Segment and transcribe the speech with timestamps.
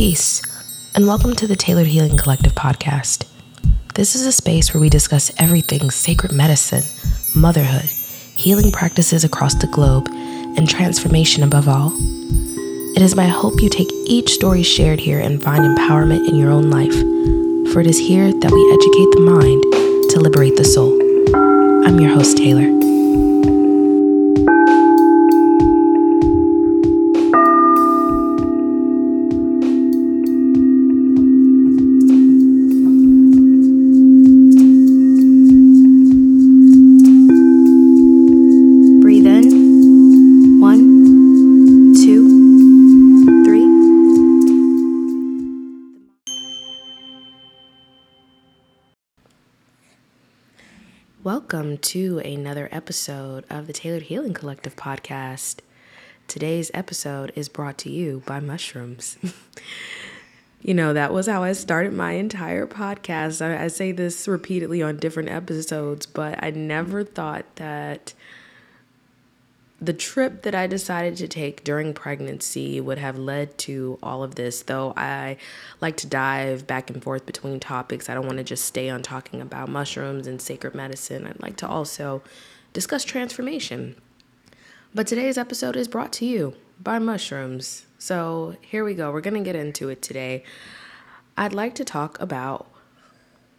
[0.00, 0.40] Peace,
[0.94, 3.26] and welcome to the Tailored Healing Collective podcast.
[3.96, 6.84] This is a space where we discuss everything sacred medicine,
[7.38, 7.84] motherhood,
[8.34, 11.92] healing practices across the globe, and transformation above all.
[12.96, 16.50] It is my hope you take each story shared here and find empowerment in your
[16.50, 16.98] own life,
[17.70, 19.62] for it is here that we educate the mind
[20.12, 20.98] to liberate the soul.
[21.86, 22.69] I'm your host, Taylor.
[52.90, 55.60] Episode of the Tailored Healing Collective podcast.
[56.26, 59.16] Today's episode is brought to you by mushrooms.
[60.60, 63.40] you know, that was how I started my entire podcast.
[63.46, 68.12] I, I say this repeatedly on different episodes, but I never thought that
[69.80, 74.34] the trip that I decided to take during pregnancy would have led to all of
[74.34, 75.36] this, though I
[75.80, 78.10] like to dive back and forth between topics.
[78.10, 81.24] I don't want to just stay on talking about mushrooms and sacred medicine.
[81.24, 82.22] I'd like to also
[82.72, 83.96] discuss transformation.
[84.94, 87.86] But today's episode is brought to you by mushrooms.
[87.98, 89.12] So here we go.
[89.12, 90.44] We're going to get into it today.
[91.36, 92.66] I'd like to talk about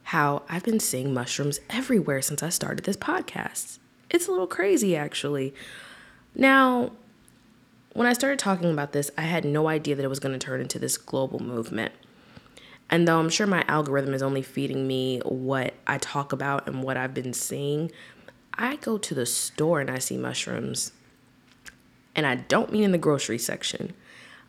[0.03, 3.79] how I've been seeing mushrooms everywhere since I started this podcast.
[4.09, 5.53] It's a little crazy, actually.
[6.35, 6.91] Now,
[7.93, 10.45] when I started talking about this, I had no idea that it was going to
[10.45, 11.93] turn into this global movement.
[12.89, 16.83] And though I'm sure my algorithm is only feeding me what I talk about and
[16.83, 17.91] what I've been seeing,
[18.53, 20.91] I go to the store and I see mushrooms.
[22.15, 23.93] And I don't mean in the grocery section.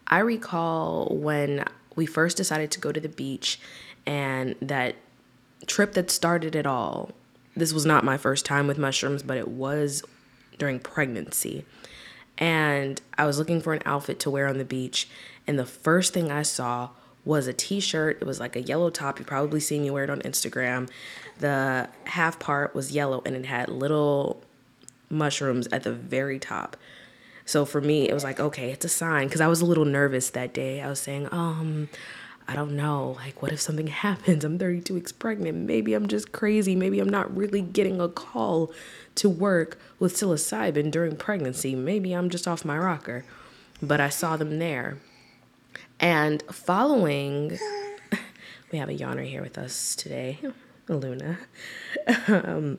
[0.06, 1.64] I recall when
[1.95, 3.61] we first decided to go to the beach
[4.05, 4.97] and that
[5.67, 7.12] trip that started it all.
[7.55, 10.02] This was not my first time with mushrooms, but it was
[10.58, 11.64] during pregnancy.
[12.39, 15.08] And I was looking for an outfit to wear on the beach.
[15.46, 16.91] And the first thing I saw
[17.24, 18.18] was a t shirt.
[18.20, 19.18] It was like a yellow top.
[19.18, 20.89] You probably seen me wear it on Instagram.
[21.38, 24.42] The half part was yellow and it had little
[25.10, 26.76] mushrooms at the very top.
[27.44, 29.28] So for me, it was like, okay, it's a sign.
[29.28, 30.80] Cause I was a little nervous that day.
[30.80, 31.88] I was saying, um,
[32.48, 33.16] I don't know.
[33.18, 34.44] Like, what if something happens?
[34.44, 35.66] I'm 32 weeks pregnant.
[35.66, 36.76] Maybe I'm just crazy.
[36.76, 38.72] Maybe I'm not really getting a call
[39.16, 41.74] to work with psilocybin during pregnancy.
[41.74, 43.24] Maybe I'm just off my rocker.
[43.80, 44.98] But I saw them there.
[45.98, 47.58] And following,
[48.72, 50.38] we have a yawner here with us today,
[50.88, 51.38] Luna.
[52.28, 52.78] um,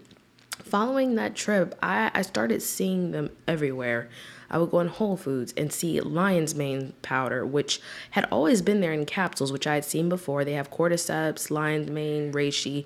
[0.50, 4.10] following that trip, I, I started seeing them everywhere.
[4.50, 7.82] I would go in Whole Foods and see lion's mane powder, which
[8.12, 10.46] had always been there in capsules, which I had seen before.
[10.46, 12.86] They have cordyceps, lion's mane, reishi,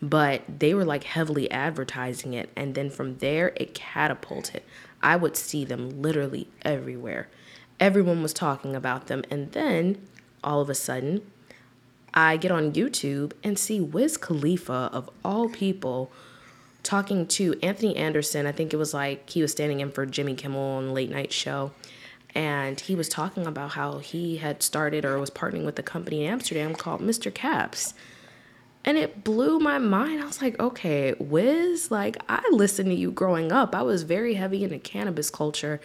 [0.00, 2.50] but they were like heavily advertising it.
[2.54, 4.62] And then from there, it catapulted.
[5.02, 7.28] I would see them literally everywhere.
[7.80, 9.24] Everyone was talking about them.
[9.28, 10.06] And then
[10.44, 11.22] all of a sudden,
[12.20, 16.10] I get on YouTube and see Wiz Khalifa, of all people,
[16.82, 18.44] talking to Anthony Anderson.
[18.44, 21.10] I think it was like he was standing in for Jimmy Kimmel on the Late
[21.10, 21.70] Night Show.
[22.34, 26.24] And he was talking about how he had started or was partnering with a company
[26.24, 27.32] in Amsterdam called Mr.
[27.32, 27.94] Caps.
[28.84, 30.20] And it blew my mind.
[30.20, 33.76] I was like, okay, Wiz, like I listened to you growing up.
[33.76, 35.80] I was very heavy into cannabis culture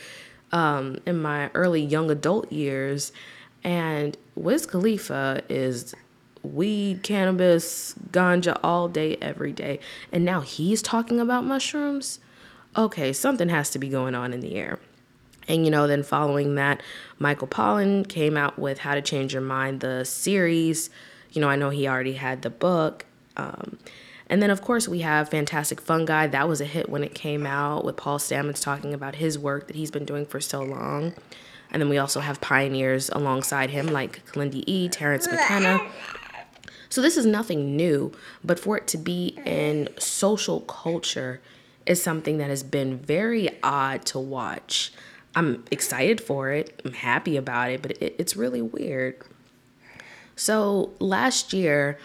[0.52, 3.12] um, in my early young adult years.
[3.64, 5.94] And Wiz Khalifa is
[6.44, 9.80] weed, cannabis, ganja all day, every day.
[10.12, 12.20] And now he's talking about mushrooms.
[12.76, 14.80] Okay, something has to be going on in the air.
[15.48, 16.82] And you know, then following that,
[17.20, 20.90] Michael Pollan came out with How to Change Your Mind, the series.
[21.32, 23.06] You know, I know he already had the book.
[23.36, 23.78] Um,
[24.28, 26.28] and then, of course, we have Fantastic Fungi.
[26.28, 29.68] That was a hit when it came out with Paul Stamets talking about his work
[29.68, 31.14] that he's been doing for so long.
[31.72, 35.80] And then we also have pioneers alongside him like Kalindi E., Terence McKenna.
[36.94, 38.12] So this is nothing new,
[38.44, 41.42] but for it to be in social culture
[41.88, 44.94] is something that has been very odd to watch.
[45.34, 49.16] I'm excited for it, I'm happy about it, but it, it's really weird.
[50.36, 51.98] So last year,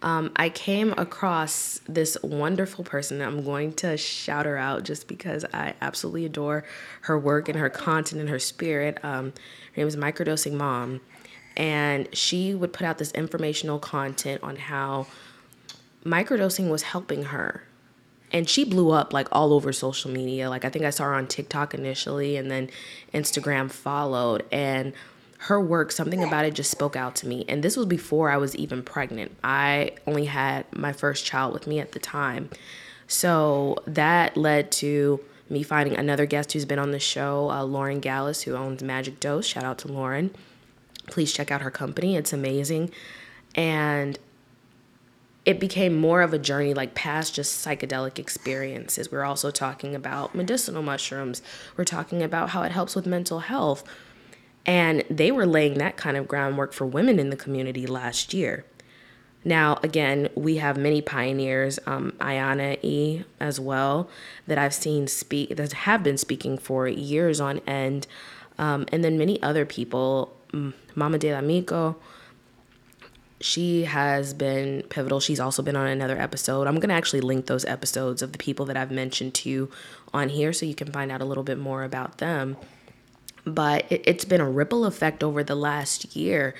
[0.00, 3.20] um, I came across this wonderful person.
[3.22, 6.62] I'm going to shout her out just because I absolutely adore
[7.00, 8.98] her work and her content and her spirit.
[9.02, 9.32] Um,
[9.72, 11.00] her name is Microdosing Mom,
[11.56, 15.06] and she would put out this informational content on how
[16.04, 17.62] microdosing was helping her.
[18.32, 20.50] And she blew up like all over social media.
[20.50, 22.70] Like I think I saw her on TikTok initially, and then
[23.14, 24.44] Instagram followed.
[24.50, 24.92] And
[25.38, 27.44] her work, something about it just spoke out to me.
[27.48, 29.32] And this was before I was even pregnant.
[29.44, 32.50] I only had my first child with me at the time.
[33.06, 38.00] So that led to me finding another guest who's been on the show, uh, Lauren
[38.00, 39.46] Galus, who owns Magic Dose.
[39.46, 40.34] Shout out to Lauren.
[41.06, 42.90] Please check out her company, it's amazing.
[43.54, 44.18] And
[45.44, 49.12] it became more of a journey like past just psychedelic experiences.
[49.12, 51.40] We're also talking about medicinal mushrooms.
[51.76, 53.84] We're talking about how it helps with mental health.
[54.66, 58.64] And they were laying that kind of groundwork for women in the community last year.
[59.44, 64.10] Now, again, we have many pioneers, um, Ayana E as well,
[64.48, 68.08] that I've seen speak, that have been speaking for years on end.
[68.58, 71.96] Um, and then many other people, Mm, Mama del Myco,
[73.40, 75.20] she has been pivotal.
[75.20, 76.66] She's also been on another episode.
[76.66, 79.70] I'm going to actually link those episodes of the people that I've mentioned to you
[80.14, 82.56] on here so you can find out a little bit more about them.
[83.44, 86.54] But it, has been a ripple effect over the last year.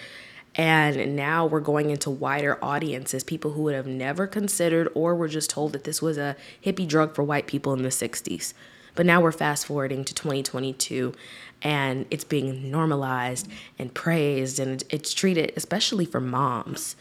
[0.54, 5.28] And now we're going into wider audiences, people who would have never considered or were
[5.28, 8.52] just told that this was a hippie drug for white people in the 60s.
[8.94, 11.14] But now we're fast forwarding to 2022
[11.62, 13.48] and it's being normalized
[13.78, 16.96] and praised and it's treated especially for moms.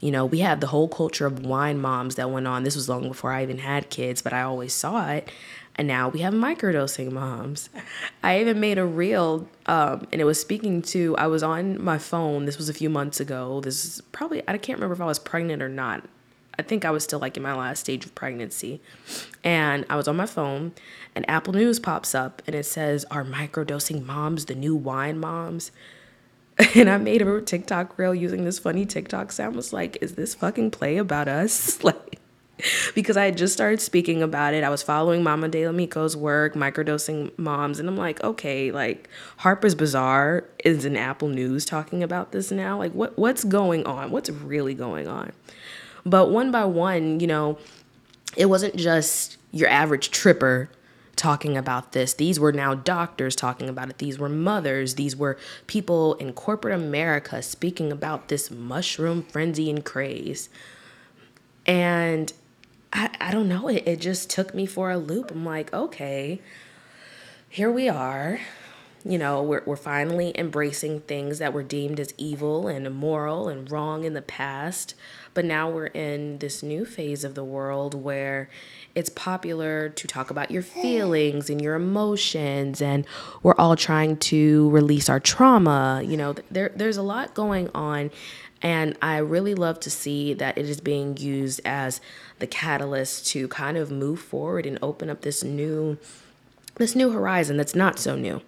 [0.00, 2.64] You know we have the whole culture of wine moms that went on.
[2.64, 5.30] This was long before i even had kids but i always saw it.
[5.76, 7.70] And now we have microdosing moms.
[8.22, 11.98] I even made a reel um, and it was speaking to i was on my
[11.98, 15.06] phone this was a few months ago this is probably i can't remember if i
[15.06, 16.04] was pregnant or not
[16.60, 18.80] I think I was still like in my last stage of pregnancy.
[19.42, 20.72] And I was on my phone
[21.14, 25.72] and Apple News pops up and it says, Are microdosing moms the new wine moms?
[26.74, 29.54] And I made a TikTok reel using this funny TikTok sound.
[29.54, 31.82] I was like, Is this fucking play about us?
[31.90, 32.20] Like,
[32.94, 34.62] because I had just started speaking about it.
[34.64, 39.08] I was following Mama del Myco's work, microdosing moms, and I'm like, okay, like
[39.38, 42.76] Harper's Bazaar is in Apple News talking about this now.
[42.76, 44.10] Like, what what's going on?
[44.10, 45.32] What's really going on?
[46.04, 47.58] But one by one, you know,
[48.36, 50.70] it wasn't just your average tripper
[51.16, 52.14] talking about this.
[52.14, 53.98] These were now doctors talking about it.
[53.98, 54.94] These were mothers.
[54.94, 55.36] These were
[55.66, 60.48] people in corporate America speaking about this mushroom frenzy and craze.
[61.66, 62.32] And
[62.92, 65.30] I, I don't know, it, it just took me for a loop.
[65.30, 66.40] I'm like, okay,
[67.48, 68.40] here we are
[69.04, 73.70] you know, we're, we're finally embracing things that were deemed as evil and immoral and
[73.70, 74.94] wrong in the past.
[75.32, 78.50] But now we're in this new phase of the world where
[78.94, 83.06] it's popular to talk about your feelings and your emotions, and
[83.42, 86.02] we're all trying to release our trauma.
[86.04, 88.10] You know, there, there's a lot going on.
[88.62, 92.00] And I really love to see that it is being used as
[92.40, 95.96] the catalyst to kind of move forward and open up this new
[96.76, 98.40] this new horizon that's not so new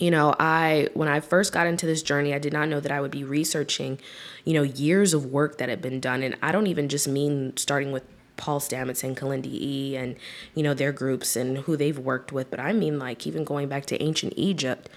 [0.00, 2.90] you know, I when I first got into this journey, I did not know that
[2.90, 3.98] I would be researching,
[4.46, 7.54] you know, years of work that had been done, and I don't even just mean
[7.56, 8.02] starting with
[8.38, 10.16] Paul Stamets and Kalindi E and
[10.54, 13.68] you know their groups and who they've worked with, but I mean like even going
[13.68, 14.88] back to ancient Egypt.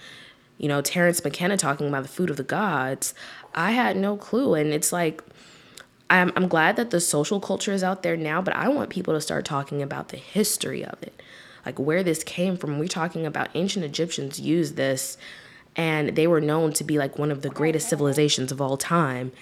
[0.56, 3.12] You know, terence McKenna talking about the food of the gods.
[3.54, 5.22] I had no clue, and it's like
[6.08, 9.12] I'm I'm glad that the social culture is out there now, but I want people
[9.12, 11.20] to start talking about the history of it
[11.64, 12.78] like where this came from.
[12.78, 15.16] We're talking about ancient Egyptians used this
[15.76, 19.32] and they were known to be like one of the greatest civilizations of all time.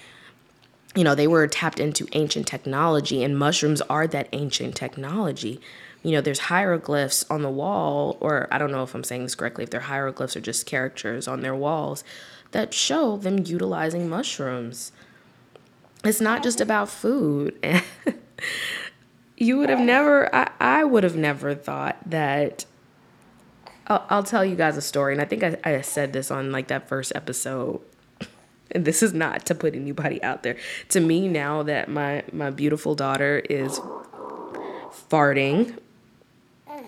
[0.95, 5.59] You know, they were tapped into ancient technology, and mushrooms are that ancient technology.
[6.03, 9.35] You know, there's hieroglyphs on the wall, or I don't know if I'm saying this
[9.35, 12.03] correctly, if they're hieroglyphs or just characters on their walls
[12.51, 14.91] that show them utilizing mushrooms.
[16.03, 17.57] It's not just about food.
[19.37, 22.65] you would have never I, I would have never thought that
[23.87, 26.51] I'll, I'll tell you guys a story and i think I, I said this on
[26.51, 27.81] like that first episode.
[28.71, 30.57] And this is not to put anybody out there.
[30.89, 33.79] To me now that my my beautiful daughter is
[35.09, 35.77] farting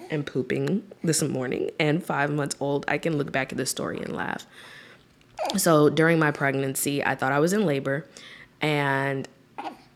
[0.10, 4.00] and pooping this morning and five months old i can look back at the story
[4.00, 4.46] and laugh.
[5.58, 8.06] So during my pregnancy i thought i was in labor
[8.62, 9.28] and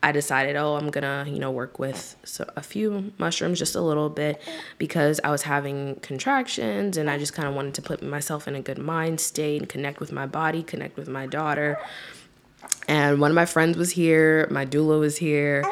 [0.02, 3.82] I decided, oh, I'm gonna, you know, work with so, a few mushrooms, just a
[3.82, 4.42] little bit,
[4.78, 8.56] because I was having contractions and I just kind of wanted to put myself in
[8.56, 11.78] a good mind state and connect with my body, connect with my daughter.
[12.88, 15.70] And one of my friends was here, my doula was here,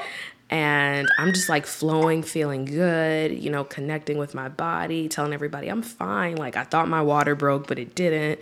[0.49, 5.69] and I'm just like flowing, feeling good, you know, connecting with my body, telling everybody
[5.69, 6.35] I'm fine.
[6.35, 8.41] Like I thought my water broke, but it didn't.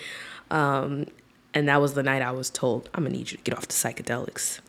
[0.50, 1.08] Um,
[1.54, 3.68] and that was the night I was told, I'm gonna need you to get off
[3.68, 4.62] the psychedelics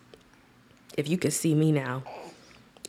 [0.97, 2.03] if you could see me now,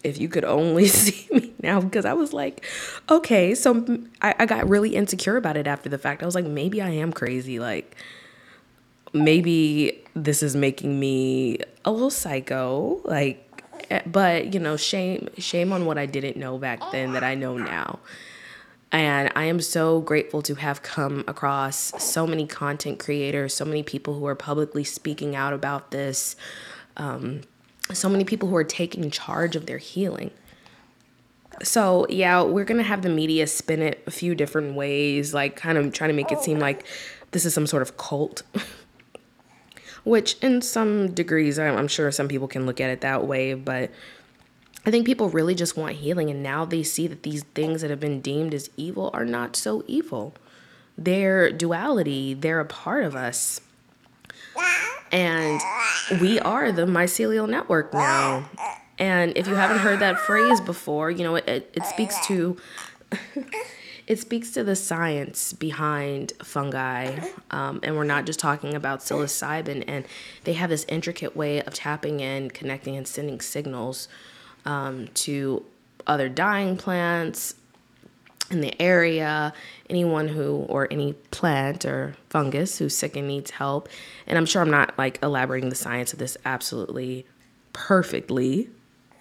[0.04, 2.66] if you could only see me now, because I was like,
[3.10, 6.24] okay, so I, I got really insecure about it after the fact.
[6.24, 7.60] I was like, maybe I am crazy.
[7.60, 7.96] Like,
[9.14, 13.44] maybe this is making me a little psycho, like
[13.90, 17.36] eh, but you know, shame shame on what I didn't know back then that I
[17.36, 18.00] know now.
[18.90, 23.84] And I am so grateful to have come across so many content creators, so many
[23.84, 26.38] people who are publicly speaking out about this,
[26.96, 27.42] um,
[27.94, 30.32] so many people who are taking charge of their healing.
[31.64, 35.56] So, yeah, we're going to have the media spin it a few different ways, like
[35.56, 36.86] kind of trying to make it oh, seem like
[37.32, 38.44] this is some sort of cult.
[40.04, 43.92] Which, in some degrees, I'm sure some people can look at it that way, but
[44.86, 47.90] I think people really just want healing, and now they see that these things that
[47.90, 50.34] have been deemed as evil are not so evil.
[50.98, 53.60] They're duality, they're a part of us.
[55.12, 55.62] And
[56.22, 58.50] we are the mycelial network now.
[59.00, 62.58] And if you haven't heard that phrase before, you know, it, it, it speaks to
[64.08, 67.20] it speaks to the science behind fungi.
[67.52, 69.84] Um, and we're not just talking about psilocybin.
[69.88, 70.06] And
[70.46, 74.08] they have this intricate way of tapping in, connecting, and sending signals
[74.66, 75.66] um, to
[76.08, 77.56] other dying plants
[78.50, 79.54] in the area,
[79.90, 83.90] anyone who, or any plant or fungus who's sick and needs help.
[84.26, 87.26] And I'm sure I'm not like elaborating the science of this absolutely
[87.74, 88.70] perfectly,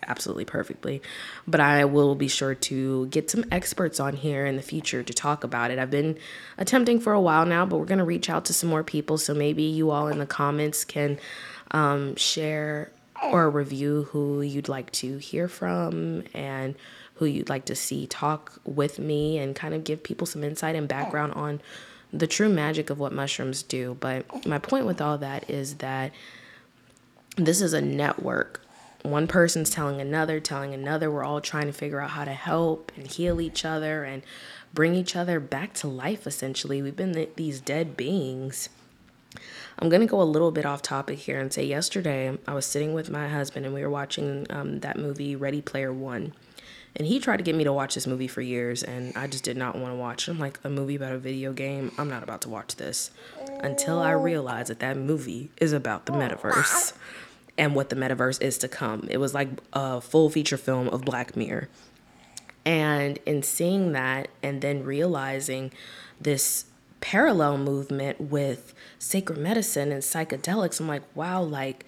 [0.07, 1.03] absolutely perfectly,
[1.47, 5.13] but I will be sure to get some experts on here in the future to
[5.13, 5.79] talk about it.
[5.79, 6.19] I've been
[6.57, 9.19] attempting for a while now, but we're going to reach out to some more people.
[9.19, 11.19] So maybe you all in the comments can
[11.73, 12.93] um, share
[13.23, 16.75] or review who you'd like to hear from and
[17.17, 20.77] who you'd like to see talk with me and kind of give people some insight
[20.77, 21.61] and background on
[22.13, 23.97] the true magic of what mushrooms do.
[24.01, 26.13] But my point with all that is that
[27.37, 28.63] this is a network.
[29.03, 31.11] One person's telling another, telling another.
[31.11, 34.23] We're all trying to figure out how to help and heal each other and
[34.75, 36.83] bring each other back to life, essentially.
[36.83, 38.69] We've been these dead beings
[39.79, 42.65] I'm going to go a little bit off topic here and say yesterday I was
[42.65, 46.33] sitting with my husband and we were watching um, that movie Ready Player One.
[46.97, 49.45] And he tried to get me to watch this movie for years, and I just
[49.45, 50.29] did not want to watch.
[50.29, 51.93] I'm like, a movie about a video game?
[51.99, 53.11] I'm not about to watch this.
[53.61, 56.95] Until I realized that that movie is about the metaverse
[57.59, 59.07] and what the metaverse is to come.
[59.11, 61.69] It was like a full feature film of Black Mirror.
[62.65, 65.73] And in seeing that and then realizing
[66.21, 66.65] this
[67.01, 71.85] parallel movement with sacred medicine and psychedelics, I'm like, wow, like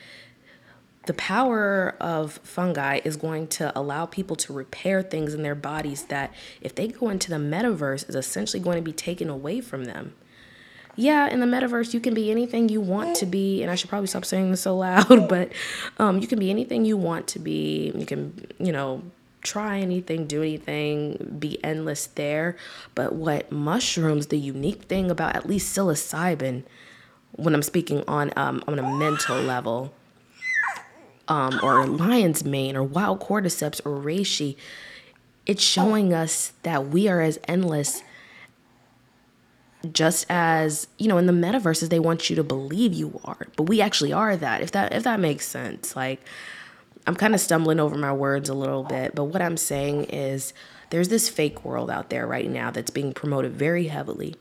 [1.09, 6.03] the power of fungi is going to allow people to repair things in their bodies
[6.05, 9.87] that if they go into the metaverse is essentially going to be taken away from
[9.87, 10.13] them.
[10.97, 13.89] Yeah, in the metaverse you can be anything you want to be, and I should
[13.89, 15.51] probably stop saying this so loud, but
[15.99, 17.91] um, you can be anything you want to be.
[17.95, 19.03] You can, you know,
[19.41, 22.55] try anything, do anything, be endless there.
[22.95, 26.65] But what mushrooms, the unique thing about at least psilocybin,
[27.33, 29.95] when I'm speaking on um, on a mental level,
[31.29, 34.57] um, or lion's mane, or wild cordyceps, or reishi,
[35.47, 38.03] it's showing us that we are as endless
[39.93, 43.63] just as you know in the metaverses they want you to believe you are but
[43.63, 46.21] we actually are that if that if that makes sense like
[47.09, 50.53] I'm kind of stumbling over my words a little bit, but what I'm saying is
[50.91, 54.37] there's this fake world out there right now that's being promoted very heavily.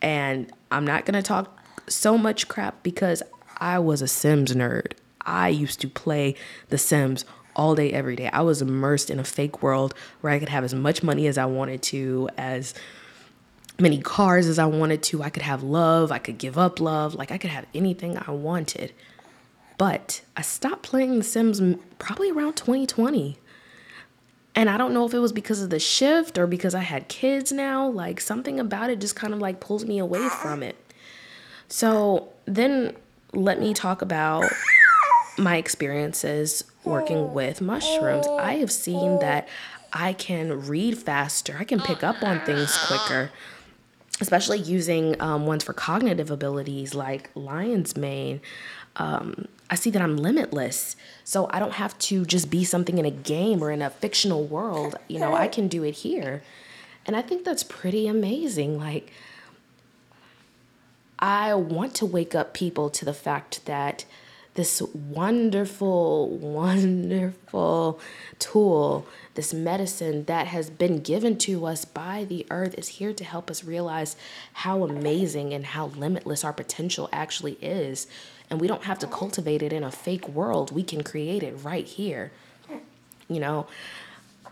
[0.00, 3.20] And I'm not going to talk so much crap because
[3.56, 4.92] I was a Sims nerd.
[5.20, 6.34] I used to play
[6.68, 7.24] The Sims
[7.56, 8.28] all day, every day.
[8.32, 11.36] I was immersed in a fake world where I could have as much money as
[11.36, 12.72] I wanted to, as
[13.80, 15.22] many cars as I wanted to.
[15.22, 16.12] I could have love.
[16.12, 17.14] I could give up love.
[17.14, 18.92] Like I could have anything I wanted.
[19.76, 21.60] But I stopped playing The Sims
[21.98, 23.38] probably around 2020.
[24.54, 27.06] And I don't know if it was because of the shift or because I had
[27.08, 27.88] kids now.
[27.88, 30.76] Like something about it just kind of like pulls me away from it.
[31.68, 32.96] So then
[33.32, 34.44] let me talk about
[35.38, 38.26] my experiences working with mushrooms.
[38.26, 39.48] I have seen that
[39.92, 43.30] I can read faster, I can pick up on things quicker,
[44.20, 48.40] especially using um, ones for cognitive abilities like lion's mane.
[48.96, 50.96] Um, I see that I'm limitless.
[51.24, 54.44] So I don't have to just be something in a game or in a fictional
[54.44, 54.96] world.
[55.08, 56.42] You know, I can do it here.
[57.06, 58.78] And I think that's pretty amazing.
[58.78, 59.12] Like,
[61.18, 64.04] I want to wake up people to the fact that
[64.58, 67.98] this wonderful, wonderful
[68.38, 73.24] tool, this medicine that has been given to us by the earth, is here to
[73.24, 74.16] help us realize
[74.52, 78.08] how amazing and how limitless our potential actually is
[78.50, 80.72] and we don't have to cultivate it in a fake world.
[80.72, 82.32] We can create it right here.
[83.28, 83.66] You know,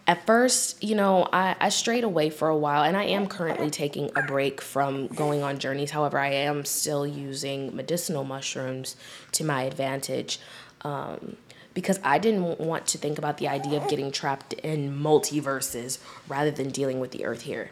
[0.07, 3.71] at first, you know, I, I strayed away for a while, and I am currently
[3.71, 5.91] taking a break from going on journeys.
[5.91, 8.95] However, I am still using medicinal mushrooms
[9.33, 10.39] to my advantage
[10.83, 11.37] um,
[11.75, 15.99] because I didn't want to think about the idea of getting trapped in multiverses
[16.29, 17.71] rather than dealing with the earth here.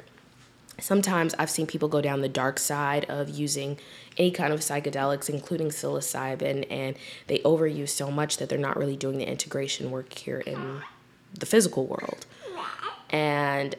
[0.80, 3.78] Sometimes I've seen people go down the dark side of using
[4.18, 6.96] any kind of psychedelics, including psilocybin, and
[7.28, 10.82] they overuse so much that they're not really doing the integration work here in
[11.38, 12.26] the physical world.
[13.10, 13.76] And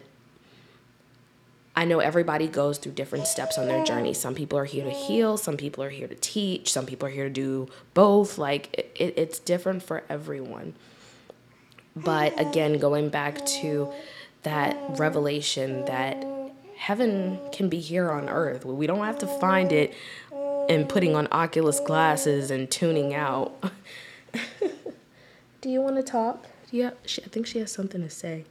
[1.76, 4.14] I know everybody goes through different steps on their journey.
[4.14, 7.12] Some people are here to heal, some people are here to teach, some people are
[7.12, 8.38] here to do both.
[8.38, 10.74] Like it, it's different for everyone.
[11.96, 13.92] But again, going back to
[14.44, 16.24] that revelation that
[16.78, 18.64] heaven can be here on earth.
[18.64, 19.94] We don't have to find it
[20.70, 23.64] in putting on Oculus glasses and tuning out.
[25.62, 26.46] Do you want to talk?
[26.72, 28.46] Yeah, she, I think she has something to say.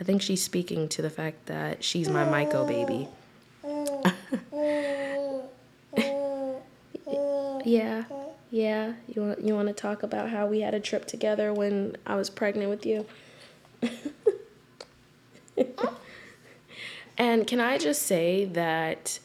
[0.00, 3.08] I think she's speaking to the fact that she's my Myco baby.
[7.64, 8.04] yeah,
[8.50, 8.92] yeah.
[9.08, 12.14] You want you want to talk about how we had a trip together when I
[12.14, 13.06] was pregnant with you?
[17.18, 19.18] and can I just say that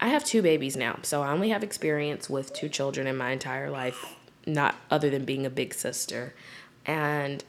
[0.00, 3.30] I have two babies now, so I only have experience with two children in my
[3.30, 6.34] entire life, not other than being a big sister.
[6.86, 7.44] And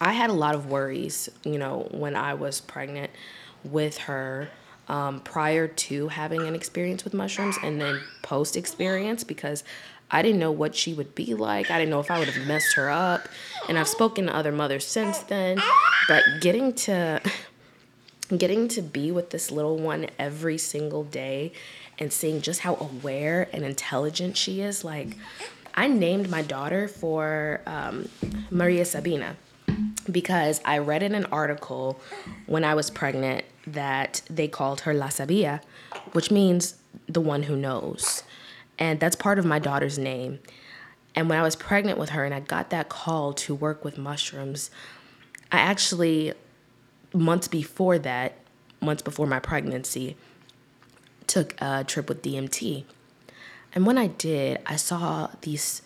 [0.00, 3.10] I had a lot of worries, you know, when I was pregnant
[3.64, 4.48] with her
[4.88, 9.62] um, prior to having an experience with mushrooms and then post experience because
[10.10, 11.70] I didn't know what she would be like.
[11.70, 13.28] I didn't know if I would have messed her up.
[13.68, 15.58] And I've spoken to other mothers since then.
[16.08, 17.22] But getting to
[18.36, 21.52] getting to be with this little one every single day
[21.98, 25.16] and seeing just how aware and intelligent she is, like
[25.74, 28.08] I named my daughter for um,
[28.50, 29.36] Maria Sabina
[30.10, 32.00] because I read in an article
[32.46, 35.60] when I was pregnant that they called her La Sabia,
[36.12, 36.76] which means
[37.08, 38.22] the one who knows.
[38.78, 40.40] And that's part of my daughter's name.
[41.14, 43.98] And when I was pregnant with her and I got that call to work with
[43.98, 44.70] mushrooms,
[45.50, 46.32] I actually,
[47.12, 48.38] months before that,
[48.80, 50.16] months before my pregnancy,
[51.26, 52.84] took a trip with DMT.
[53.74, 55.82] And when I did, I saw these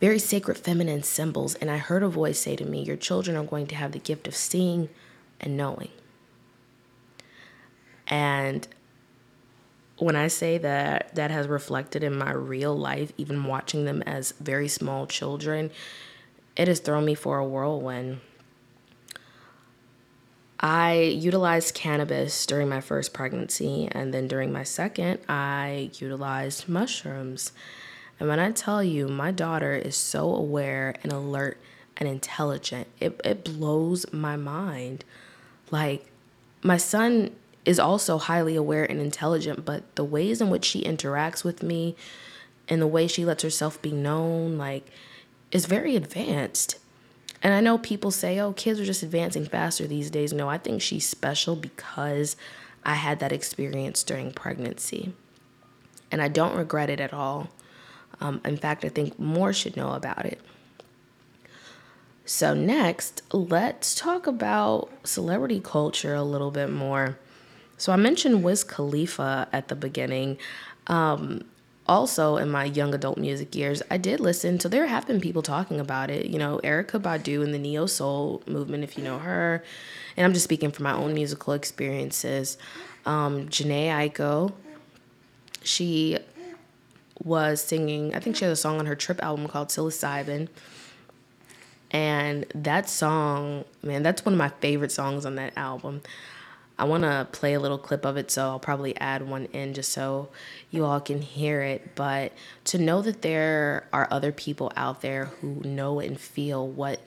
[0.00, 1.54] very sacred feminine symbols.
[1.56, 3.98] And I heard a voice say to me, Your children are going to have the
[3.98, 4.88] gift of seeing
[5.40, 5.90] and knowing.
[8.06, 8.66] And
[9.98, 14.32] when I say that that has reflected in my real life, even watching them as
[14.32, 15.70] very small children,
[16.56, 18.20] it has thrown me for a whirlwind.
[20.60, 27.52] I utilized cannabis during my first pregnancy, and then during my second, I utilized mushrooms.
[28.18, 31.60] And when I tell you, my daughter is so aware and alert
[31.96, 35.04] and intelligent, it, it blows my mind.
[35.70, 36.06] Like,
[36.62, 37.30] my son
[37.64, 41.96] is also highly aware and intelligent, but the ways in which she interacts with me
[42.68, 44.86] and the way she lets herself be known, like,
[45.50, 46.78] is very advanced.
[47.42, 50.32] And I know people say, oh, kids are just advancing faster these days.
[50.32, 52.36] No, I think she's special because
[52.84, 55.12] I had that experience during pregnancy.
[56.10, 57.48] And I don't regret it at all.
[58.20, 60.40] Um, in fact, I think more should know about it.
[62.24, 67.18] So, next, let's talk about celebrity culture a little bit more.
[67.78, 70.36] So, I mentioned Wiz Khalifa at the beginning.
[70.88, 71.44] Um,
[71.86, 74.60] also, in my young adult music years, I did listen.
[74.60, 76.26] So, there have been people talking about it.
[76.26, 79.64] You know, Erykah Badu in the neo soul movement, if you know her.
[80.16, 82.58] And I'm just speaking from my own musical experiences.
[83.06, 84.52] Um, Jhené Aiko,
[85.62, 86.18] she
[87.22, 90.48] was singing, I think she has a song on her Trip album called Psilocybin.
[91.90, 96.02] And that song, man, that's one of my favorite songs on that album.
[96.78, 99.74] I want to play a little clip of it, so I'll probably add one in
[99.74, 100.28] just so
[100.70, 101.96] you all can hear it.
[101.96, 102.32] But
[102.64, 107.00] to know that there are other people out there who know and feel what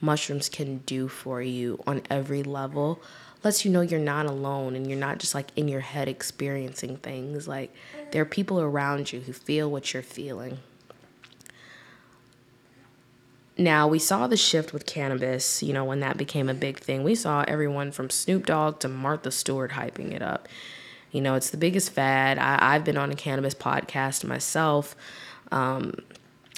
[0.00, 3.00] mushrooms can do for you on every level
[3.44, 6.96] lets you know you're not alone and you're not just like in your head experiencing
[6.98, 7.48] things.
[7.48, 7.74] Like
[8.10, 10.58] there are people around you who feel what you're feeling.
[13.58, 17.04] Now, we saw the shift with cannabis, you know, when that became a big thing.
[17.04, 20.48] We saw everyone from Snoop Dogg to Martha Stewart hyping it up.
[21.10, 22.38] You know, it's the biggest fad.
[22.38, 24.96] I, have been on a cannabis podcast myself.
[25.50, 25.92] Um,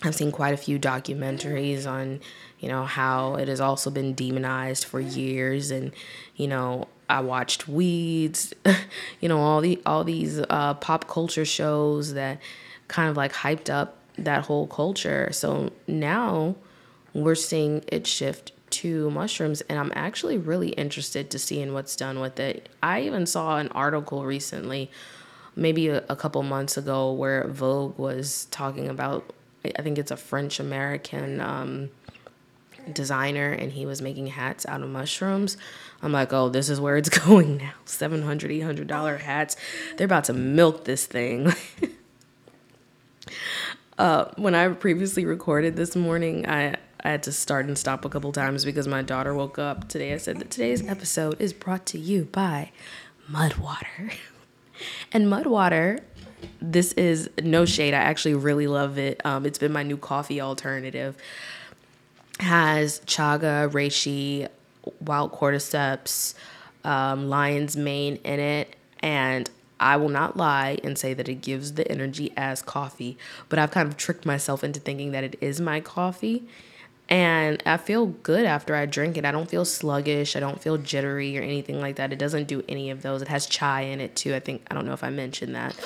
[0.04, 2.20] I've seen quite a few documentaries on,
[2.60, 5.92] you know, how it has also been demonized for years, and
[6.36, 8.54] you know, I watched Weeds,
[9.20, 12.40] you know, all the all these uh, pop culture shows that
[12.88, 15.30] kind of like hyped up that whole culture.
[15.32, 16.56] So now
[17.12, 22.20] we're seeing it shift to mushrooms and I'm actually really interested to seeing what's done
[22.20, 22.68] with it.
[22.82, 24.90] I even saw an article recently,
[25.54, 29.32] maybe a, a couple months ago, where Vogue was talking about,
[29.64, 31.90] I think it's a French American um,
[32.92, 35.56] designer, and he was making hats out of mushrooms.
[36.02, 37.72] I'm like, oh, this is where it's going now.
[37.86, 39.56] $700, $800 hats.
[39.96, 41.52] They're about to milk this thing.
[43.98, 48.08] uh, when I previously recorded this morning, I I had to start and stop a
[48.08, 50.14] couple times because my daughter woke up today.
[50.14, 52.72] I said that today's episode is brought to you by
[53.30, 54.14] Mudwater.
[55.12, 56.00] and Mudwater,
[56.60, 57.94] this is no shade.
[57.94, 59.20] I actually really love it.
[59.24, 61.16] Um, it's been my new coffee alternative.
[62.40, 64.48] Has chaga, reishi,
[65.00, 66.34] wild cordyceps,
[66.84, 71.74] um, lion's mane in it, and I will not lie and say that it gives
[71.74, 75.60] the energy as coffee, but I've kind of tricked myself into thinking that it is
[75.60, 76.44] my coffee
[77.08, 79.24] and I feel good after I drink it.
[79.24, 80.36] I don't feel sluggish.
[80.36, 82.12] I don't feel jittery or anything like that.
[82.12, 83.20] It doesn't do any of those.
[83.20, 84.34] It has chai in it too.
[84.34, 85.76] I think, I don't know if I mentioned that.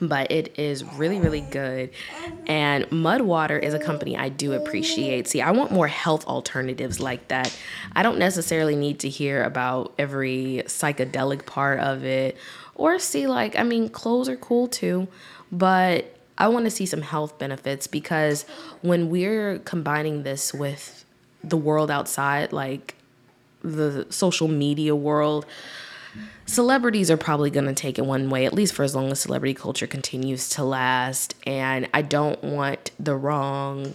[0.00, 1.90] But it is really, really good.
[2.46, 5.28] And Mudwater is a company I do appreciate.
[5.28, 7.54] See, I want more health alternatives like that.
[7.94, 12.36] I don't necessarily need to hear about every psychedelic part of it
[12.74, 15.06] or see, like, I mean, clothes are cool too.
[15.52, 18.46] But I want to see some health benefits because
[18.80, 21.04] when we're combining this with
[21.44, 22.94] the world outside, like
[23.62, 25.44] the social media world,
[26.50, 29.20] celebrities are probably going to take it one way, at least for as long as
[29.20, 31.34] celebrity culture continues to last.
[31.46, 33.94] And I don't want the wrong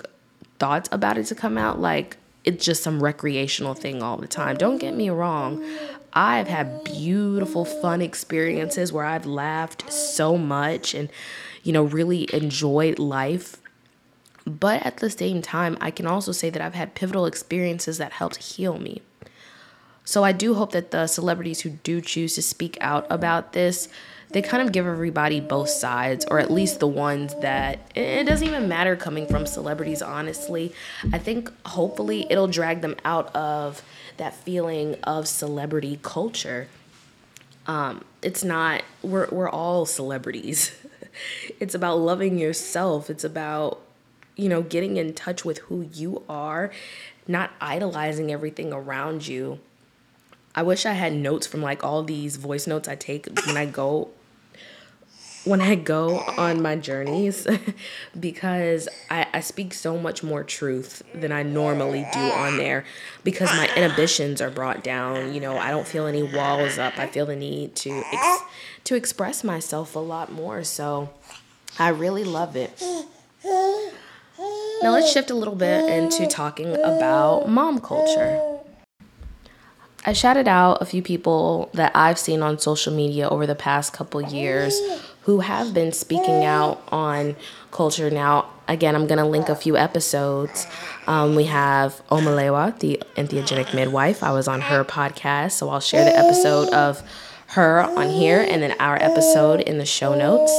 [0.59, 1.79] thoughts about it to come out.
[1.79, 4.55] Like, it's just some recreational thing all the time.
[4.57, 5.63] Don't get me wrong.
[6.13, 11.09] I've had beautiful, fun experiences where I've laughed so much and
[11.65, 13.57] you know, really enjoyed life.
[14.45, 18.13] But at the same time, I can also say that I've had pivotal experiences that
[18.13, 19.01] helped heal me.
[20.05, 23.89] So I do hope that the celebrities who do choose to speak out about this,
[24.29, 28.47] they kind of give everybody both sides, or at least the ones that it doesn't
[28.47, 30.73] even matter coming from celebrities, honestly.
[31.11, 33.81] I think hopefully it'll drag them out of
[34.17, 36.67] that feeling of celebrity culture.
[37.67, 40.71] Um, it's not, we're, we're all celebrities.
[41.59, 43.09] it's about loving yourself.
[43.09, 43.81] It's about,
[44.35, 46.71] you know, getting in touch with who you are,
[47.27, 49.59] not idolizing everything around you.
[50.55, 53.65] I wish I had notes from like all these voice notes I take when I
[53.65, 54.09] go
[55.43, 57.45] when I go on my journeys
[58.19, 62.83] because I, I speak so much more truth than I normally do on there
[63.23, 65.33] because my inhibitions are brought down.
[65.35, 66.97] You know, I don't feel any walls up.
[66.97, 68.43] I feel the need to ex-
[68.85, 70.63] to express myself a lot more.
[70.63, 71.11] So
[71.77, 72.81] I really love it.
[74.81, 78.54] Now let's shift a little bit into talking about mom culture.
[80.07, 83.91] I shouted out a few people that I've seen on social media over the past
[83.91, 84.79] couple years
[85.21, 87.35] who have been speaking out on
[87.71, 88.11] culture.
[88.11, 90.67] Now, again, I'm going to link a few episodes.
[91.07, 94.21] Um, we have Omalewa, the entheogenic midwife.
[94.21, 97.01] I was on her podcast, so I'll share the episode of
[97.47, 100.53] her on here and then our episode in the show notes.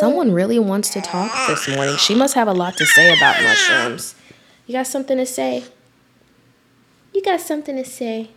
[0.00, 1.96] Someone really wants to talk this morning.
[1.98, 4.14] She must have a lot to say about mushrooms.
[4.66, 5.64] You got something to say?
[7.14, 8.30] You got something to say?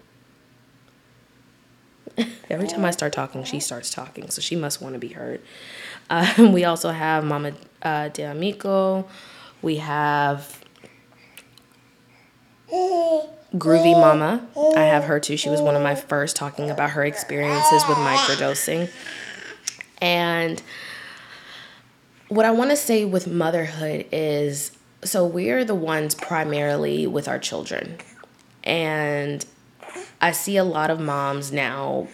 [2.49, 5.41] Every time I start talking, she starts talking, so she must want to be heard.
[6.09, 9.07] Uh, we also have Mama uh, De Amico.
[9.63, 10.63] We have
[12.71, 14.47] Groovy Mama.
[14.55, 15.37] I have her too.
[15.37, 18.91] She was one of my first talking about her experiences with microdosing.
[19.99, 20.61] And
[22.29, 24.71] what I want to say with motherhood is
[25.03, 27.97] so we're the ones primarily with our children.
[28.67, 29.45] And
[30.19, 32.09] I see a lot of moms now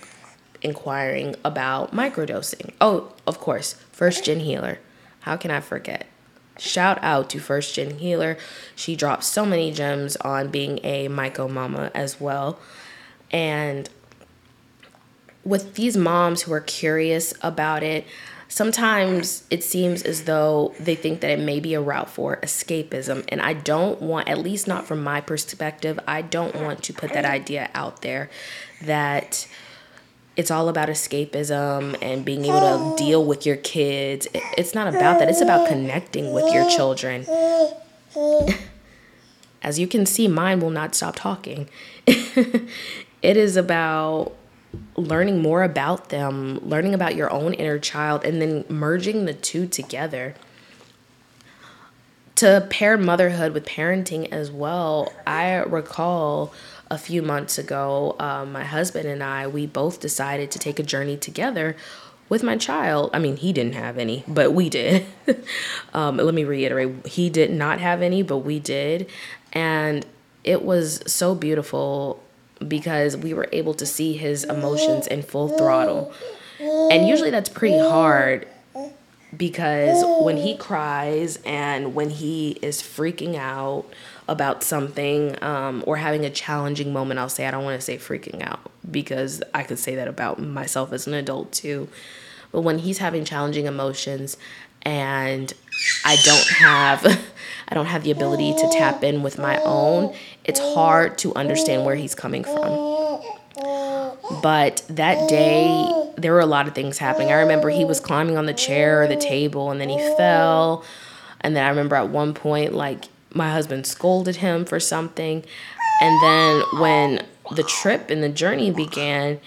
[0.61, 2.73] inquiring about microdosing.
[2.79, 4.79] Oh, of course, First Gen Healer.
[5.21, 6.05] How can I forget?
[6.59, 8.37] Shout out to First Gen Healer.
[8.75, 12.59] She drops so many gems on being a myco mama as well.
[13.31, 13.89] And
[15.43, 18.05] with these moms who are curious about it,
[18.53, 23.25] sometimes it seems as though they think that it may be a route for escapism.
[23.29, 27.13] And I don't want, at least not from my perspective, I don't want to put
[27.13, 28.29] that idea out there
[28.83, 29.47] that
[30.35, 34.27] it's all about escapism and being able to deal with your kids.
[34.55, 35.29] It's not about that.
[35.29, 37.25] It's about connecting with your children.
[39.63, 41.69] As you can see, mine will not stop talking.
[42.05, 42.67] it
[43.23, 44.35] is about
[44.95, 49.67] learning more about them, learning about your own inner child, and then merging the two
[49.67, 50.35] together.
[52.35, 56.51] to pair motherhood with parenting as well, I recall
[56.89, 60.83] a few months ago, um, my husband and I, we both decided to take a
[60.83, 61.75] journey together
[62.29, 63.11] with my child.
[63.13, 65.05] I mean, he didn't have any, but we did.
[65.93, 69.09] um, let me reiterate he did not have any, but we did.
[69.51, 70.05] And
[70.43, 72.21] it was so beautiful
[72.67, 76.13] because we were able to see his emotions in full throttle.
[76.59, 78.47] And usually that's pretty hard
[79.35, 83.85] because when he cries and when he is freaking out
[84.27, 87.97] about something um, or having a challenging moment, I'll say, I don't want to say
[87.97, 91.89] freaking out because I could say that about myself as an adult too.
[92.51, 94.37] But when he's having challenging emotions
[94.83, 95.51] and
[96.05, 97.05] I don't have
[97.67, 101.85] I don't have the ability to tap in with my own, it's hard to understand
[101.85, 103.19] where he's coming from.
[104.41, 107.29] But that day there were a lot of things happening.
[107.29, 110.83] I remember he was climbing on the chair or the table and then he fell.
[111.41, 115.43] And then I remember at one point like my husband scolded him for something.
[116.01, 119.39] And then when the trip and the journey began,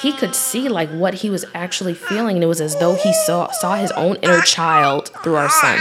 [0.00, 3.12] he could see like what he was actually feeling and it was as though he
[3.12, 5.78] saw saw his own inner child through our son.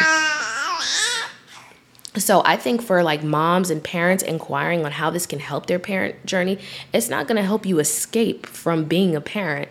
[2.15, 5.79] So i think for like moms and parents inquiring on how this can help their
[5.79, 6.57] parent journey
[6.91, 9.69] it's not going to help you escape from being a parent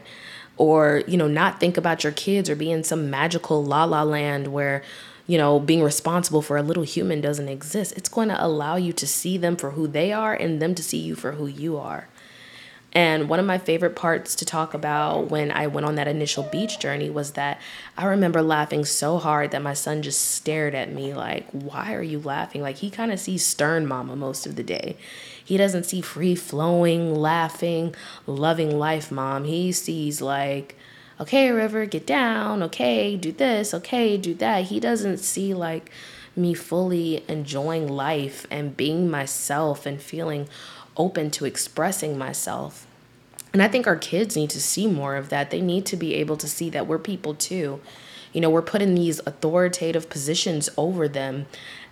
[0.56, 4.04] or you know not think about your kids or be in some magical la la
[4.04, 4.82] land where
[5.26, 7.92] you know being responsible for a little human doesn't exist.
[7.96, 10.82] It's going to allow you to see them for who they are and them to
[10.82, 12.06] see you for who you are
[12.96, 16.44] and one of my favorite parts to talk about when I went on that initial
[16.44, 17.60] beach journey was that
[17.94, 22.02] I remember laughing so hard that my son just stared at me like, Why are
[22.02, 22.62] you laughing?
[22.62, 24.96] Like, he kind of sees stern mama most of the day.
[25.44, 27.94] He doesn't see free flowing, laughing,
[28.26, 29.44] loving life mom.
[29.44, 30.74] He sees like,
[31.20, 32.62] Okay, River, get down.
[32.62, 33.74] Okay, do this.
[33.74, 34.64] Okay, do that.
[34.64, 35.90] He doesn't see like
[36.34, 40.48] me fully enjoying life and being myself and feeling
[40.96, 42.86] open to expressing myself.
[43.52, 45.50] And I think our kids need to see more of that.
[45.50, 47.80] They need to be able to see that we're people too.
[48.32, 51.46] You know, we're put in these authoritative positions over them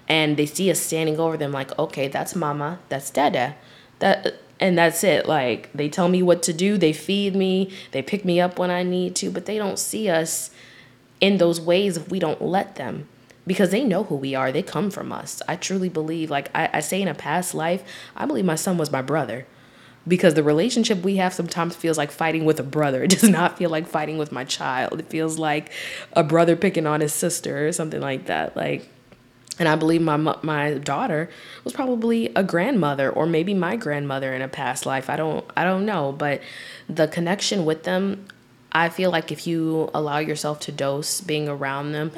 [0.07, 3.57] and they see us standing over them like, "Okay, that's mama, that's dada."
[4.01, 5.27] That and that's it.
[5.27, 8.71] Like they tell me what to do, they feed me, they pick me up when
[8.71, 10.51] I need to, but they don't see us
[11.21, 13.09] in those ways if we don't let them
[13.46, 14.52] because they know who we are.
[14.52, 15.42] They come from us.
[15.48, 17.83] I truly believe, like I, I say in a past life,
[18.16, 19.46] I believe my son was my brother
[20.07, 23.02] because the relationship we have sometimes feels like fighting with a brother.
[23.02, 25.00] It does not feel like fighting with my child.
[25.00, 25.72] It feels like
[26.12, 28.57] a brother picking on his sister or something like that.
[28.57, 28.88] Like,
[29.59, 31.30] and I believe my my daughter
[31.62, 35.09] was probably a grandmother or maybe my grandmother in a past life.
[35.09, 36.40] I don't I don't know, but
[36.88, 38.26] the connection with them,
[38.75, 42.11] I feel like if you allow yourself to dose being around them,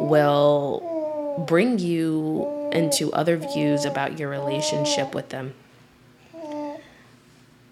[0.00, 5.54] will bring you into other views about your relationship with them.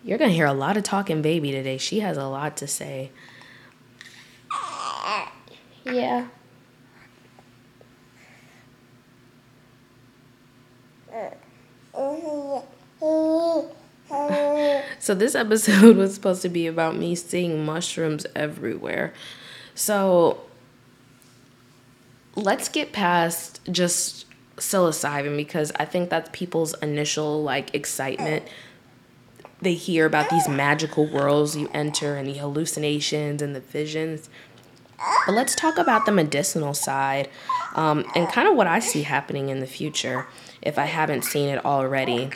[0.02, 1.76] You're going to hear a lot of talking baby today.
[1.76, 3.10] She has a lot to say.
[5.84, 6.26] Yeah.
[11.94, 13.79] Mm-hmm.
[14.98, 19.12] so this episode was supposed to be about me seeing mushrooms everywhere.
[19.74, 20.40] So
[22.34, 28.44] let's get past just psilocybin because I think that's people's initial like excitement.
[29.62, 34.28] They hear about these magical worlds you enter and the hallucinations and the visions.
[35.26, 37.28] But let's talk about the medicinal side
[37.74, 40.26] um, and kind of what I see happening in the future
[40.62, 42.30] if I haven't seen it already.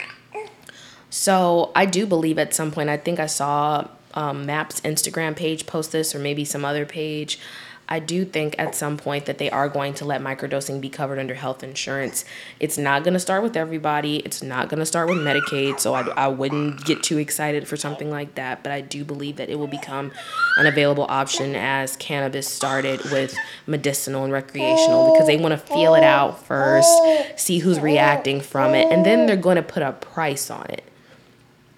[1.09, 5.65] So I do believe at some point, I think I saw um, MAPS Instagram page
[5.65, 7.39] post this or maybe some other page
[7.87, 11.19] I do think at some point that they are going to let microdosing be covered
[11.19, 12.25] under health insurance.
[12.59, 14.17] It's not going to start with everybody.
[14.17, 17.77] It's not going to start with Medicaid, so I, I wouldn't get too excited for
[17.77, 18.63] something like that.
[18.63, 20.11] But I do believe that it will become
[20.57, 23.35] an available option as cannabis started with
[23.67, 26.89] medicinal and recreational because they want to feel it out first,
[27.35, 30.83] see who's reacting from it, and then they're going to put a price on it.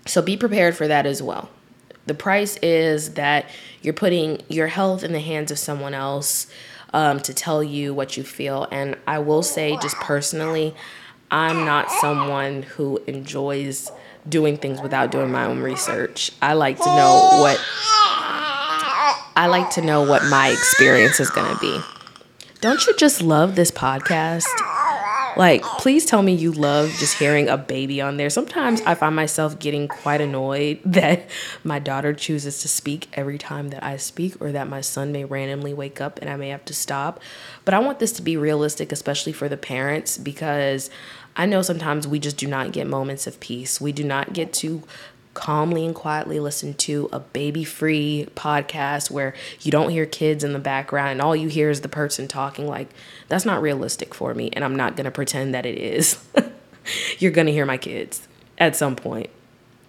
[0.08, 1.50] So be prepared for that as well.
[2.06, 3.46] The price is that
[3.82, 6.48] you're putting your health in the hands of someone else
[6.94, 8.68] um, to tell you what you feel.
[8.72, 10.74] And I will say, just personally,
[11.30, 13.92] I'm not someone who enjoys
[14.28, 16.32] doing things without doing my own research.
[16.42, 17.60] I like to know what
[19.36, 21.80] I like to know what my experience is going to be.
[22.60, 24.46] Don't you just love this podcast?
[25.38, 28.30] Like, please tell me you love just hearing a baby on there.
[28.30, 31.30] Sometimes I find myself getting quite annoyed that
[31.64, 35.26] my daughter chooses to speak every time that I speak, or that my son may
[35.26, 37.20] randomly wake up and I may have to stop.
[37.66, 40.90] But I want this to be realistic, especially for the parents, because
[41.36, 43.80] I know sometimes we just do not get moments of peace.
[43.80, 44.82] We do not get to
[45.38, 50.52] calmly and quietly listen to a baby free podcast where you don't hear kids in
[50.52, 52.68] the background and all you hear is the person talking.
[52.68, 52.90] Like,
[53.28, 54.50] that's not realistic for me.
[54.54, 56.18] And I'm not going to pretend that it is.
[57.20, 59.30] You're going to hear my kids at some point.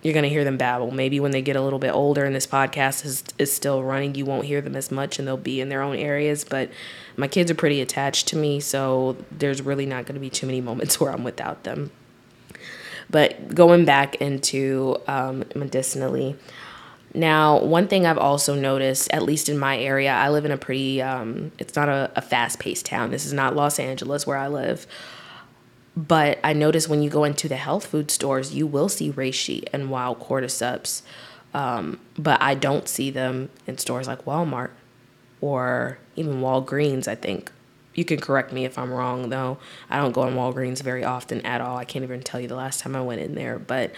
[0.03, 0.91] You're going to hear them babble.
[0.91, 4.15] Maybe when they get a little bit older and this podcast is, is still running,
[4.17, 6.45] you won't hear them as much and they'll be in their own areas.
[6.45, 6.71] But
[7.17, 8.61] my kids are pretty attached to me.
[8.61, 11.91] So there's really not going to be too many moments where I'm without them.
[13.11, 16.37] But going back into um, medicinally,
[17.15, 20.59] now one thing I've also noticed, at least in my area, I live in a
[20.59, 23.11] pretty, um, it's not a, a fast paced town.
[23.11, 24.87] This is not Los Angeles where I live.
[25.97, 29.65] But I notice when you go into the health food stores, you will see reishi
[29.73, 31.03] and wild cordyceps.
[31.55, 34.71] Um, but I don't see them in stores like Walmart
[35.41, 37.51] or even Walgreens, I think
[37.99, 39.59] you can correct me if I'm wrong, though.
[39.91, 41.77] I don't go in Walgreens very often at all.
[41.77, 43.59] I can't even tell you the last time I went in there.
[43.59, 43.93] But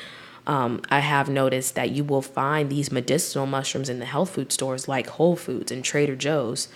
[0.46, 4.52] um, I have noticed that you will find these medicinal mushrooms in the health food
[4.52, 6.68] stores like Whole Foods and Trader Joe's,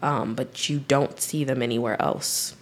[0.00, 2.56] um, but you don't see them anywhere else.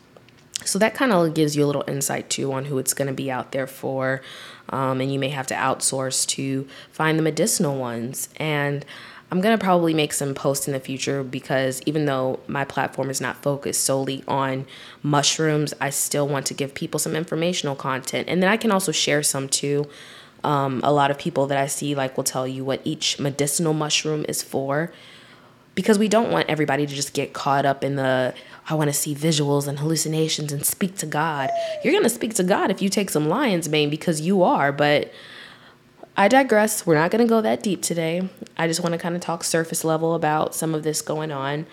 [0.65, 3.15] So that kind of gives you a little insight too on who it's going to
[3.15, 4.21] be out there for.
[4.69, 8.29] Um, and you may have to outsource to find the medicinal ones.
[8.37, 8.85] And
[9.33, 13.09] I'm going to probably make some posts in the future because even though my platform
[13.09, 14.67] is not focused solely on
[15.03, 18.29] mushrooms, I still want to give people some informational content.
[18.29, 19.87] And then I can also share some too.
[20.45, 23.73] Um, a lot of people that I see like will tell you what each medicinal
[23.73, 24.93] mushroom is for
[25.75, 28.35] because we don't want everybody to just get caught up in the
[28.69, 31.49] I want to see visuals and hallucinations and speak to God.
[31.83, 34.73] You're going to speak to God if you take some lion's mane because you are,
[34.73, 35.11] but
[36.17, 36.87] I digress.
[36.87, 38.29] We're not going to go that deep today.
[38.57, 41.67] I just want to kind of talk surface level about some of this going on.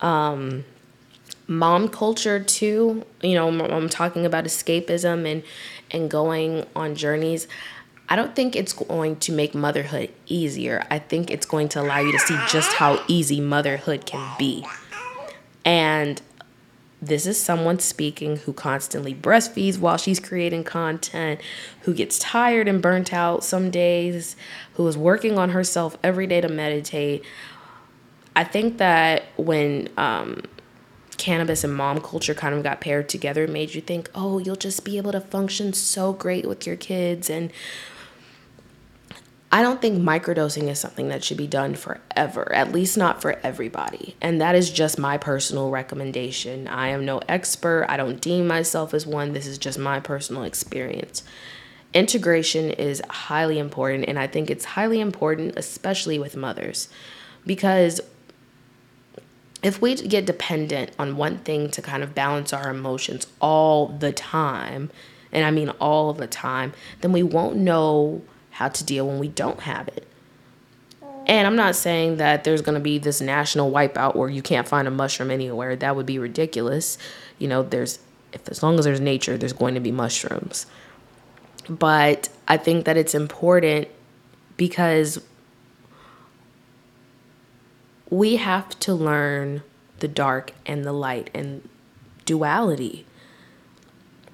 [0.00, 0.64] Um,
[1.46, 3.04] mom culture too.
[3.22, 5.42] You know, I'm talking about escapism and
[5.90, 7.46] and going on journeys.
[8.08, 10.84] I don't think it's going to make motherhood easier.
[10.90, 14.64] I think it's going to allow you to see just how easy motherhood can be.
[15.64, 16.20] And
[17.06, 21.40] this is someone speaking who constantly breastfeeds while she's creating content,
[21.82, 24.36] who gets tired and burnt out some days,
[24.74, 27.24] who is working on herself every day to meditate.
[28.34, 30.42] I think that when um,
[31.16, 34.56] cannabis and mom culture kind of got paired together, it made you think, oh, you'll
[34.56, 37.50] just be able to function so great with your kids and
[39.52, 43.38] I don't think microdosing is something that should be done forever, at least not for
[43.44, 44.16] everybody.
[44.20, 46.66] And that is just my personal recommendation.
[46.66, 49.32] I am no expert, I don't deem myself as one.
[49.32, 51.22] This is just my personal experience.
[51.94, 56.88] Integration is highly important, and I think it's highly important, especially with mothers,
[57.46, 58.00] because
[59.62, 64.12] if we get dependent on one thing to kind of balance our emotions all the
[64.12, 64.90] time,
[65.32, 68.22] and I mean all the time, then we won't know
[68.56, 70.06] how to deal when we don't have it.
[71.26, 74.66] And I'm not saying that there's going to be this national wipeout where you can't
[74.66, 75.76] find a mushroom anywhere.
[75.76, 76.96] That would be ridiculous.
[77.38, 77.98] You know, there's
[78.32, 80.66] if as long as there's nature, there's going to be mushrooms.
[81.68, 83.88] But I think that it's important
[84.56, 85.20] because
[88.08, 89.62] we have to learn
[89.98, 91.68] the dark and the light and
[92.24, 93.05] duality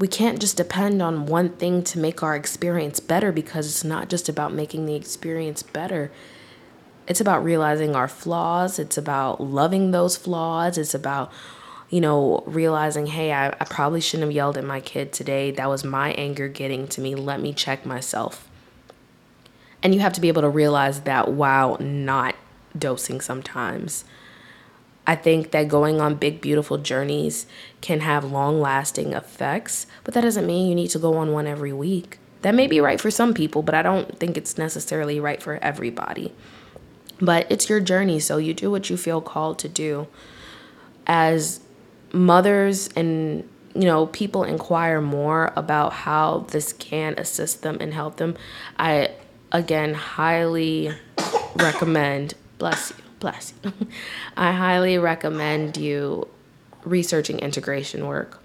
[0.02, 4.08] we can't just depend on one thing to make our experience better because it's not
[4.08, 6.10] just about making the experience better.
[7.06, 8.80] It's about realizing our flaws.
[8.80, 10.76] It's about loving those flaws.
[10.76, 11.30] It's about,
[11.88, 15.52] you know, realizing, hey, I, I probably shouldn't have yelled at my kid today.
[15.52, 17.14] That was my anger getting to me.
[17.14, 18.48] Let me check myself.
[19.84, 22.34] And you have to be able to realize that while not
[22.76, 24.04] dosing sometimes.
[25.06, 27.46] I think that going on big, beautiful journeys
[27.80, 31.46] can have long lasting effects, but that doesn't mean you need to go on one
[31.46, 32.18] every week.
[32.42, 35.56] That may be right for some people, but I don't think it's necessarily right for
[35.56, 36.32] everybody.
[37.20, 40.06] But it's your journey, so you do what you feel called to do.
[41.06, 41.60] As
[42.12, 48.16] mothers and you know people inquire more about how this can assist them and help
[48.16, 48.36] them,
[48.78, 49.10] I
[49.50, 50.94] again highly
[51.56, 53.73] recommend bless you bless you.
[54.37, 56.29] I highly recommend you
[56.85, 58.41] researching integration work.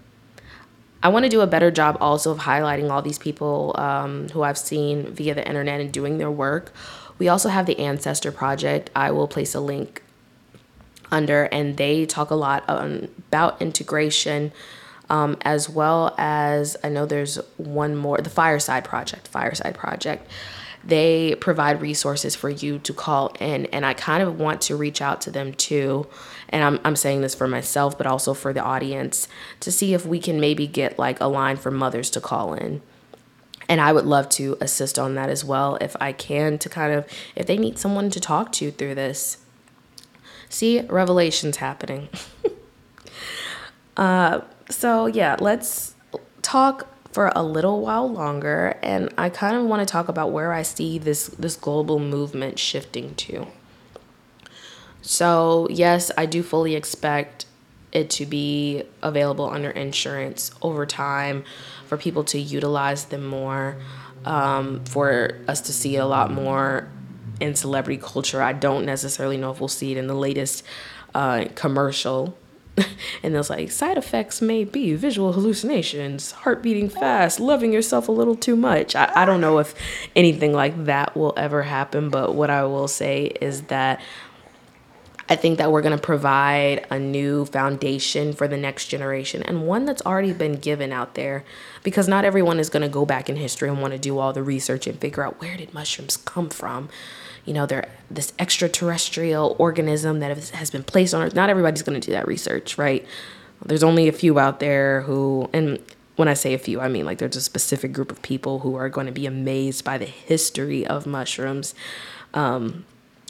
[1.02, 4.42] I want to do a better job also of highlighting all these people um, who
[4.42, 6.72] I've seen via the internet and doing their work.
[7.18, 8.90] We also have the Ancestor Project.
[8.94, 10.02] I will place a link
[11.10, 14.52] under, and they talk a lot on, about integration.
[15.10, 19.28] um, as well as I know there's one more, the Fireside Project.
[19.28, 20.28] Fireside Project.
[20.88, 25.00] They provide resources for you to call in, and I kind of want to reach
[25.00, 26.08] out to them too.
[26.48, 29.28] And I'm, I'm saying this for myself, but also for the audience
[29.60, 32.82] to see if we can maybe get like a line for mothers to call in
[33.68, 36.92] and I would love to assist on that as well if I can to kind
[36.92, 39.38] of if they need someone to talk to through this.
[40.48, 42.08] See revelations happening.
[43.96, 45.94] uh, so yeah, let's
[46.40, 50.52] talk for a little while longer and I kind of want to talk about where
[50.52, 53.48] I see this this global movement shifting to.
[55.02, 57.46] So, yes, I do fully expect
[57.90, 61.42] it to be available under insurance over time
[61.86, 63.78] for people to utilize them more,
[64.24, 66.88] um, for us to see a lot more
[67.40, 68.40] in celebrity culture.
[68.40, 70.64] I don't necessarily know if we'll see it in the latest
[71.16, 72.38] uh, commercial.
[73.22, 78.12] and there's like side effects may be visual hallucinations, heart beating fast, loving yourself a
[78.12, 78.94] little too much.
[78.94, 79.74] I, I don't know if
[80.14, 84.00] anything like that will ever happen, but what I will say is that
[85.30, 89.66] I think that we're going to provide a new foundation for the next generation and
[89.66, 91.44] one that's already been given out there
[91.82, 94.32] because not everyone is going to go back in history and want to do all
[94.32, 96.88] the research and figure out where did mushrooms come from.
[97.48, 101.34] You know, they're this extraterrestrial organism that has been placed on Earth.
[101.34, 103.06] Not everybody's going to do that research, right?
[103.64, 105.78] There's only a few out there who, and
[106.16, 108.74] when I say a few, I mean like there's a specific group of people who
[108.76, 111.74] are going to be amazed by the history of mushrooms.
[112.34, 112.84] Um,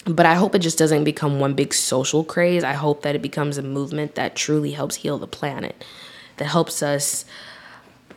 [0.05, 2.65] but I hope it just doesn't become one big social craze.
[2.65, 5.85] I hope that it becomes a movement that truly helps heal the planet,
[6.39, 7.25] that helps us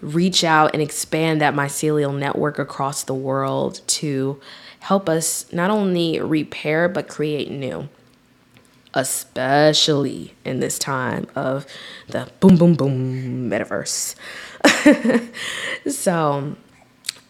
[0.02, 4.40] reach out and expand that mycelial network across the world to
[4.82, 7.88] help us not only repair but create new
[8.94, 11.66] especially in this time of
[12.10, 14.16] the boom boom boom metaverse
[15.90, 16.56] so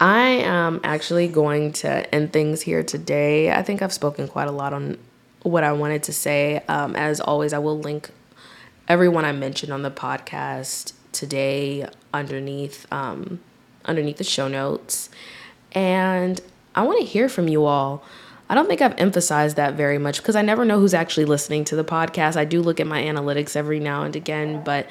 [0.02, 3.52] I am actually going to end things here today.
[3.52, 4.98] I think I've spoken quite a lot on
[5.44, 6.64] what I wanted to say.
[6.68, 8.10] Um, as always, I will link
[8.88, 13.42] everyone I mentioned on the podcast today underneath um,
[13.86, 15.10] underneath the show notes.
[15.74, 16.42] And
[16.76, 18.04] I want to hear from you all.
[18.50, 21.64] I don't think I've emphasized that very much because I never know who's actually listening
[21.66, 22.36] to the podcast.
[22.36, 24.88] I do look at my analytics every now and again, but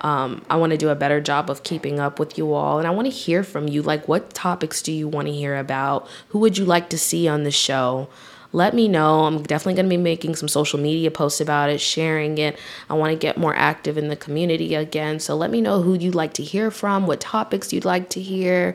[0.00, 2.78] um, I want to do a better job of keeping up with you all.
[2.78, 3.82] And I want to hear from you.
[3.82, 6.08] Like, what topics do you want to hear about?
[6.28, 8.08] Who would you like to see on the show?
[8.52, 9.24] Let me know.
[9.24, 12.58] I'm definitely going to be making some social media posts about it, sharing it.
[12.88, 15.20] I want to get more active in the community again.
[15.20, 18.20] So let me know who you'd like to hear from, what topics you'd like to
[18.20, 18.74] hear.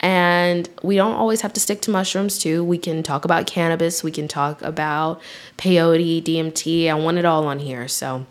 [0.00, 2.62] And we don't always have to stick to mushrooms, too.
[2.62, 5.20] We can talk about cannabis, we can talk about
[5.56, 6.88] peyote, DMT.
[6.88, 7.88] I want it all on here.
[7.88, 8.26] So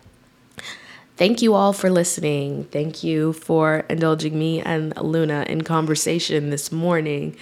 [1.16, 2.64] Thank you all for listening.
[2.64, 7.36] Thank you for indulging me and Luna in conversation this morning.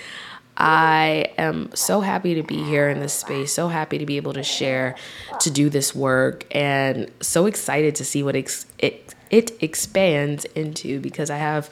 [0.57, 4.33] I am so happy to be here in this space, so happy to be able
[4.35, 4.95] to share,
[5.41, 11.01] to do this work, and so excited to see what ex- it, it expands into
[11.01, 11.68] because I have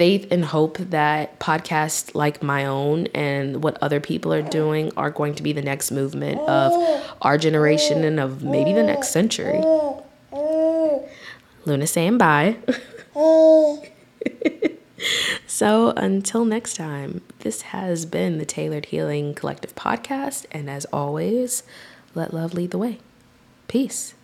[0.00, 5.10] faith and hope that podcasts like my own and what other people are doing are
[5.10, 6.72] going to be the next movement of
[7.20, 9.60] our generation and of maybe the next century.
[11.66, 12.56] Luna saying bye.
[15.46, 20.46] so until next time, this has been the Tailored Healing Collective podcast.
[20.50, 21.62] And as always,
[22.14, 23.00] let love lead the way.
[23.68, 24.14] Peace.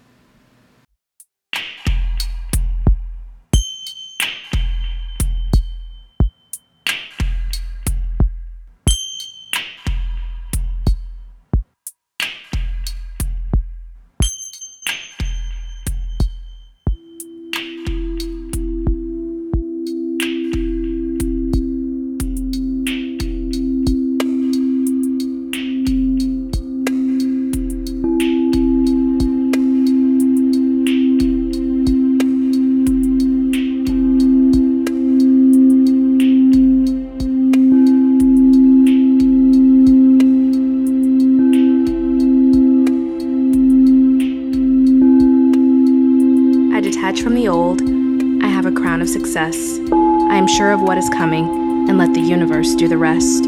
[52.77, 53.47] Do the rest.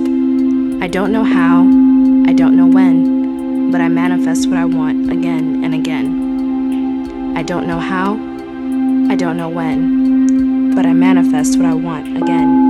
[0.82, 1.60] I don't know how,
[2.26, 7.36] I don't know when, but I manifest what I want again and again.
[7.36, 8.14] I don't know how,
[9.12, 12.67] I don't know when, but I manifest what I want again